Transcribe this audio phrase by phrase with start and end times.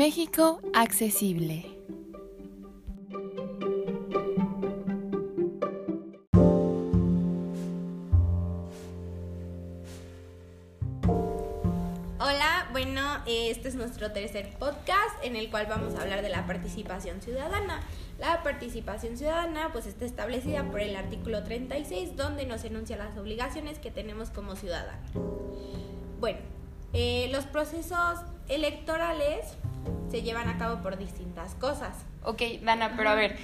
[0.00, 1.66] México accesible.
[12.18, 16.46] Hola, bueno, este es nuestro tercer podcast en el cual vamos a hablar de la
[16.46, 17.82] participación ciudadana.
[18.18, 23.78] La participación ciudadana pues está establecida por el artículo 36 donde nos enuncia las obligaciones
[23.78, 25.10] que tenemos como ciudadanos.
[26.20, 26.38] Bueno,
[26.94, 29.58] eh, los procesos electorales
[30.10, 31.96] se llevan a cabo por distintas cosas.
[32.24, 33.36] Ok, Dana, pero a ver,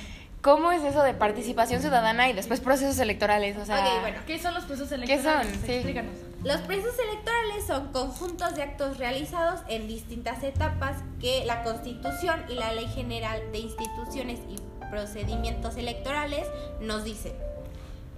[0.42, 3.56] ¿cómo es eso de participación ciudadana y después procesos electorales?
[3.56, 4.18] O sea, Ok, bueno.
[4.26, 5.52] ¿Qué son los procesos ¿Qué electorales?
[5.56, 5.66] son?
[5.66, 5.72] Sí.
[5.72, 6.12] Explícanos.
[6.44, 12.54] Los procesos electorales son conjuntos de actos realizados en distintas etapas que la Constitución y
[12.54, 14.56] la Ley General de Instituciones y
[14.90, 16.46] Procedimientos Electorales
[16.80, 17.32] nos dicen.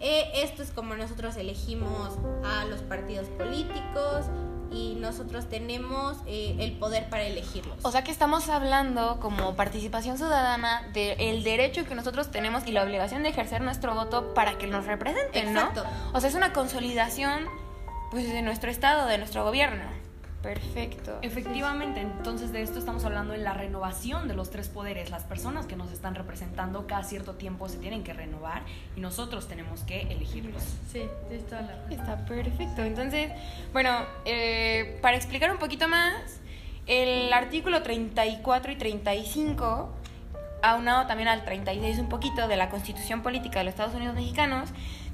[0.00, 4.26] Eh, esto es como nosotros elegimos a los partidos políticos
[4.70, 7.78] y nosotros tenemos eh, el poder para elegirlos.
[7.82, 12.82] o sea que estamos hablando como participación ciudadana del derecho que nosotros tenemos y la
[12.82, 15.60] obligación de ejercer nuestro voto para que nos representen, ¿no?
[15.60, 15.84] Exacto.
[16.12, 17.46] O sea, es una consolidación
[18.10, 19.84] pues de nuestro estado, de nuestro gobierno.
[20.42, 21.18] Perfecto.
[21.22, 25.10] Efectivamente, entonces de esto estamos hablando en la renovación de los tres poderes.
[25.10, 28.62] Las personas que nos están representando cada cierto tiempo se tienen que renovar
[28.94, 30.62] y nosotros tenemos que elegirlos.
[30.92, 31.02] Sí,
[31.48, 31.92] toda la.
[31.92, 32.82] Está perfecto.
[32.82, 33.32] Entonces,
[33.72, 33.90] bueno,
[34.24, 36.40] eh, para explicar un poquito más,
[36.86, 39.90] el artículo 34 y 35,
[40.62, 44.70] aunado también al 36 un poquito de la Constitución Política de los Estados Unidos Mexicanos,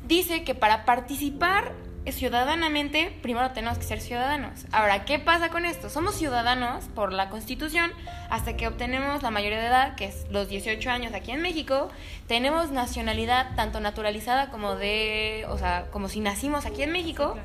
[0.06, 1.72] dice que para participar
[2.12, 4.66] ciudadanamente, primero tenemos que ser ciudadanos.
[4.72, 5.88] Ahora, ¿qué pasa con esto?
[5.88, 7.90] Somos ciudadanos por la Constitución
[8.30, 11.90] hasta que obtenemos la mayoría de edad, que es los 18 años aquí en México.
[12.26, 17.36] Tenemos nacionalidad tanto naturalizada como de, o sea, como si nacimos aquí en México.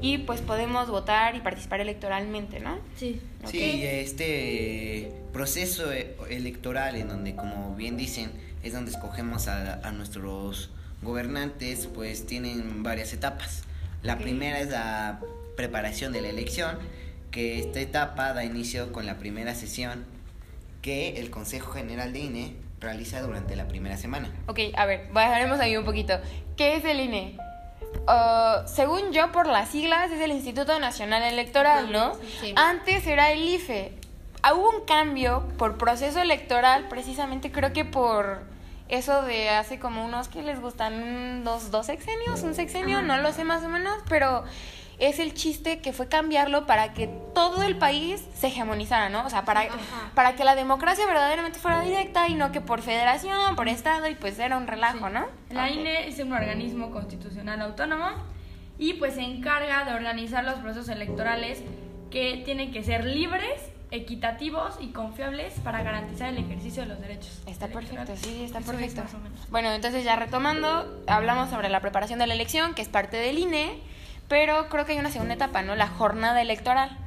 [0.00, 2.78] Y pues podemos votar y participar electoralmente, ¿no?
[2.96, 3.20] Sí.
[3.42, 3.50] Ok.
[3.50, 8.32] Sí, este proceso e- electoral en donde, como bien dicen,
[8.62, 10.70] es donde escogemos a, a nuestros
[11.00, 13.62] gobernantes, pues tienen varias etapas.
[14.04, 15.18] La primera es la
[15.56, 16.78] preparación de la elección,
[17.30, 20.04] que esta etapa da inicio con la primera sesión
[20.82, 24.30] que el Consejo General de INE realiza durante la primera semana.
[24.46, 26.18] Ok, a ver, bajaremos ahí un poquito.
[26.54, 27.38] ¿Qué es el INE?
[28.06, 32.12] Uh, según yo, por las siglas, es el Instituto Nacional Electoral, ¿no?
[32.42, 32.52] Sí.
[32.56, 33.92] Antes era el IFE.
[34.42, 38.42] Ah, Hubo un cambio por proceso electoral, precisamente creo que por
[38.96, 43.32] eso de hace como unos que les gustan dos, dos sexenios, un sexenio, no lo
[43.32, 44.44] sé más o menos, pero
[44.98, 49.26] es el chiste que fue cambiarlo para que todo el país se hegemonizara, ¿no?
[49.26, 50.10] O sea, para, Ajá.
[50.14, 54.14] para que la democracia verdaderamente fuera directa y no que por federación, por estado, y
[54.14, 55.26] pues era un relajo, ¿no?
[55.50, 55.70] La.
[55.70, 58.08] INE es un organismo constitucional autónomo
[58.78, 61.62] y pues se encarga de organizar los procesos electorales
[62.10, 67.42] que tienen que ser libres, equitativos y confiables para garantizar el ejercicio de los derechos.
[67.46, 69.02] Está perfecto, sí, está Eso es perfecto.
[69.50, 73.38] Bueno, entonces ya retomando, hablamos sobre la preparación de la elección, que es parte del
[73.38, 73.78] INE,
[74.28, 75.76] pero creo que hay una segunda etapa, ¿no?
[75.76, 76.98] La jornada electoral.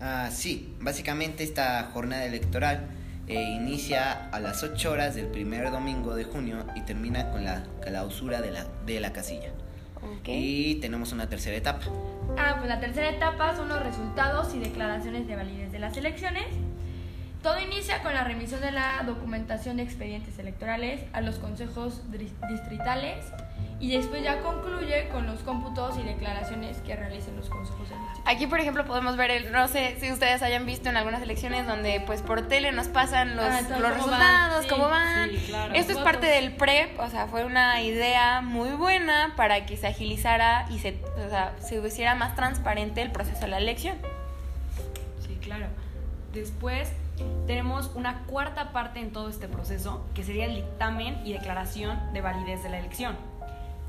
[0.00, 2.88] Ah, sí, básicamente esta jornada electoral
[3.26, 7.64] eh, inicia a las 8 horas del primer domingo de junio y termina con la
[7.80, 9.48] clausura de la, de la casilla.
[9.96, 10.28] Ok.
[10.28, 11.86] Y tenemos una tercera etapa.
[12.36, 16.46] Ah, pues la tercera etapa son los resultados y declaraciones de validez de las elecciones.
[17.42, 23.24] Todo inicia con la remisión de la documentación de expedientes electorales a los consejos distritales
[23.84, 28.22] y después ya concluye con los cómputos y declaraciones que realicen los consejos distrito.
[28.24, 31.66] Aquí, por ejemplo, podemos ver, el, no sé si ustedes hayan visto en algunas elecciones
[31.66, 35.30] donde pues por tele nos pasan los, Ah, los cómo resultados, van, sí, cómo van.
[35.30, 35.74] sí, claro.
[35.74, 36.12] Esto es Votos.
[36.12, 40.78] parte del PREP, o sea, fue una idea muy buena para que se agilizara y
[40.78, 43.98] se, o sea, se hiciera más transparente el proceso de la elección.
[45.26, 45.66] Sí, claro.
[46.32, 46.90] Después
[47.46, 52.20] tenemos una cuarta parte en todo este proceso, que sería el dictamen y declaración de
[52.22, 53.16] validez de la elección.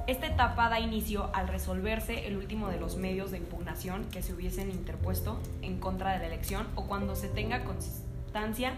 [0.08, 4.34] Esta etapa da inicio al resolverse el último de los medios de impugnación que se
[4.34, 8.74] hubiesen interpuesto en contra de la elección o cuando se tenga constancia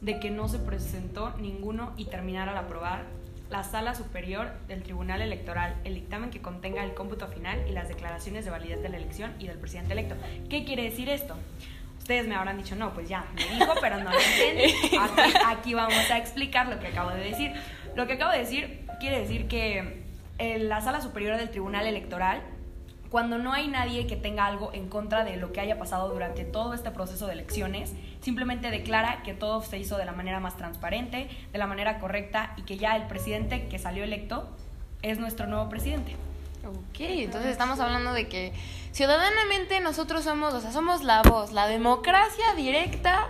[0.00, 3.04] de que no se presentó ninguno y terminar al aprobar
[3.50, 7.88] la sala superior del Tribunal Electoral el dictamen que contenga el cómputo final y las
[7.88, 10.14] declaraciones de validez de la elección y del presidente electo.
[10.48, 11.36] ¿Qué quiere decir esto?
[11.98, 14.96] Ustedes me habrán dicho, no, pues ya, me dijo, pero no lo entendí.
[14.98, 17.52] Aquí, aquí vamos a explicar lo que acabo de decir.
[17.94, 19.99] Lo que acabo de decir quiere decir que
[20.40, 22.42] en la sala superior del Tribunal Electoral,
[23.10, 26.44] cuando no hay nadie que tenga algo en contra de lo que haya pasado durante
[26.44, 30.56] todo este proceso de elecciones, simplemente declara que todo se hizo de la manera más
[30.56, 34.48] transparente, de la manera correcta y que ya el presidente que salió electo
[35.02, 36.16] es nuestro nuevo presidente.
[36.66, 38.52] Ok, entonces estamos hablando de que
[38.92, 43.28] ciudadanamente nosotros somos, o sea, somos la voz, la democracia directa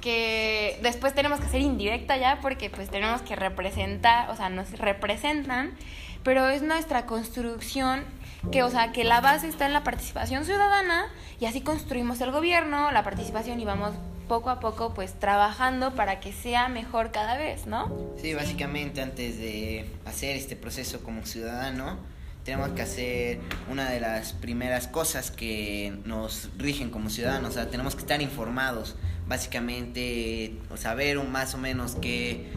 [0.00, 4.78] que después tenemos que hacer indirecta ya porque pues tenemos que representar, o sea, nos
[4.78, 5.74] representan,
[6.22, 8.04] pero es nuestra construcción
[8.50, 11.06] que, o sea, que la base está en la participación ciudadana
[11.40, 13.92] y así construimos el gobierno, la participación y vamos
[14.28, 17.92] poco a poco pues trabajando para que sea mejor cada vez, ¿no?
[18.20, 21.98] Sí, básicamente antes de hacer este proceso como ciudadano,
[22.44, 23.40] tenemos que hacer
[23.70, 28.20] una de las primeras cosas que nos rigen como ciudadanos, o sea, tenemos que estar
[28.20, 28.96] informados,
[29.28, 32.50] básicamente saber más o menos que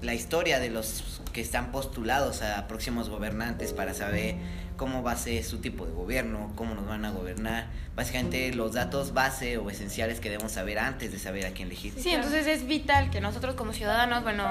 [0.00, 4.34] la historia de los que están postulados a próximos gobernantes para saber
[4.78, 8.72] cómo va a ser su tipo de gobierno, cómo nos van a gobernar, básicamente los
[8.72, 11.92] datos base o esenciales que debemos saber antes de saber a quién elegir.
[11.98, 14.44] Sí, entonces es vital que nosotros como ciudadanos, bueno,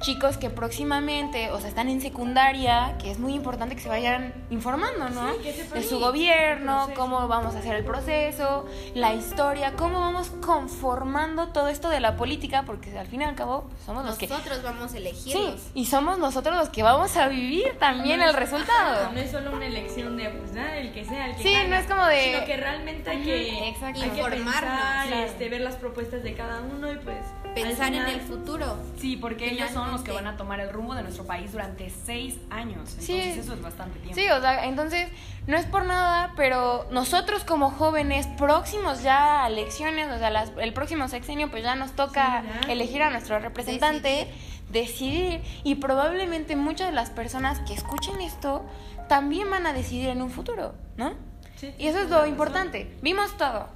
[0.00, 4.32] chicos que próximamente, o sea, están en secundaria, que es muy importante que se vayan
[4.50, 5.32] informando, ¿no?
[5.36, 11.66] de su gobierno, cómo vamos a hacer el proceso, la historia, cómo vamos conformando todo
[11.68, 14.28] esto de la política, porque al fin y al cabo pues, somos los que...
[14.28, 15.32] Nosotros vamos a elegir.
[15.32, 19.12] Sí, y somos nosotros los que vamos a vivir también el resultado.
[19.12, 21.76] No es solo una elección de, pues nada, el que sea, el que Sí, no
[21.76, 22.24] es como de...
[22.32, 25.12] Sino que realmente hay que, informarnos.
[25.26, 27.18] este, ver las propuestas de cada uno y pues...
[27.54, 28.78] Pensar en el futuro.
[28.98, 31.90] Sí, porque ellos son los que van a tomar el rumbo de nuestro país durante
[31.90, 32.88] seis años.
[32.92, 33.20] Entonces sí.
[33.20, 34.18] eso es bastante tiempo.
[34.18, 35.08] Sí, o sea, entonces
[35.46, 40.52] no es por nada, pero nosotros como jóvenes próximos ya a elecciones, o sea, las,
[40.58, 44.28] el próximo sexenio, pues ya nos toca elegir a nuestro representante.
[44.72, 48.64] Decidir y probablemente muchas de las personas que escuchen esto
[49.08, 51.12] también van a decidir en un futuro, ¿no?
[51.56, 51.74] Sí.
[51.78, 52.96] Y eso es lo importante.
[53.02, 53.68] Vimos todo.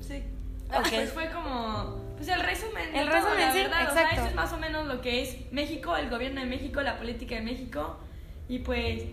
[0.00, 0.24] Sí.
[0.68, 2.94] Pues fue como pues el resumen.
[2.94, 3.90] El resumen, sí, exacto.
[3.90, 6.82] O sea, eso es más o menos lo que es México, el gobierno de México,
[6.82, 7.96] la política de México.
[8.46, 9.04] Y pues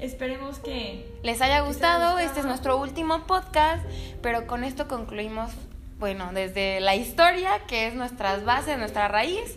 [0.00, 2.18] esperemos que les haya gustado.
[2.18, 3.86] Este es nuestro último podcast,
[4.22, 5.52] pero con esto concluimos,
[6.02, 9.56] bueno, desde la historia, que es nuestras bases, nuestra raíz,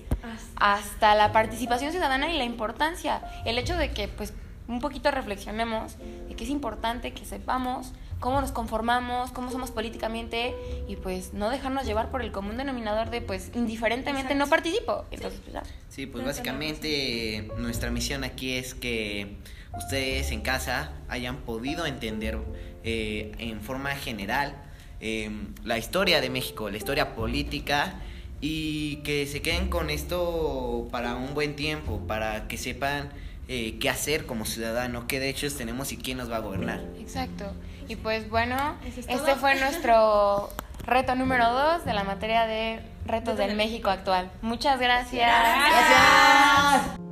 [0.57, 3.19] hasta la participación ciudadana y la importancia.
[3.45, 4.31] El hecho de que, pues,
[4.67, 10.53] un poquito reflexionemos de que es importante que sepamos cómo nos conformamos, cómo somos políticamente
[10.87, 15.05] y pues no dejarnos llevar por el común denominador de pues indiferentemente no participo.
[15.09, 19.37] Entonces, pues, sí, pues básicamente nuestra misión aquí es que
[19.75, 22.37] ustedes en casa hayan podido entender
[22.83, 24.64] eh, en forma general
[24.99, 27.95] em, la historia de México, la historia política
[28.41, 33.09] y que se queden con esto para un buen tiempo, para que sepan
[33.47, 36.81] eh, qué hacer como ciudadano, qué derechos tenemos y quién nos va a gobernar.
[36.99, 37.45] Exacto.
[37.87, 40.49] Y pues bueno, este fue nuestro
[40.85, 44.31] reto número dos de la materia de retos del México actual.
[44.41, 45.29] Muchas gracias.
[45.29, 47.04] Gracias.